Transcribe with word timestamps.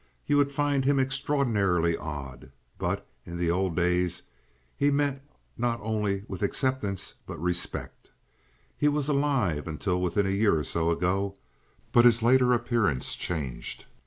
You 0.25 0.37
would 0.37 0.51
find 0.51 0.83
him 0.83 0.97
extraordinarily 0.99 1.95
odd, 1.95 2.51
but 2.79 3.05
in 3.23 3.37
the 3.37 3.51
old 3.51 3.75
days 3.75 4.23
he 4.75 4.89
met 4.89 5.23
not 5.59 5.79
only 5.83 6.23
with 6.27 6.41
acceptance 6.41 7.13
but 7.27 7.39
respect. 7.39 8.09
He 8.75 8.87
was 8.87 9.07
alive 9.09 9.67
until 9.67 10.01
within 10.01 10.25
a 10.25 10.31
year 10.31 10.57
or 10.57 10.63
so 10.63 10.89
ago, 10.89 11.35
but 11.91 12.05
his 12.05 12.23
later 12.23 12.51
appearance 12.51 13.15
changed. 13.15 13.85